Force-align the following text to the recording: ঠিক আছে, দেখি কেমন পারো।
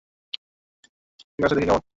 ঠিক 1.29 1.43
আছে, 1.45 1.55
দেখি 1.55 1.67
কেমন 1.67 1.79
পারো। 1.79 1.89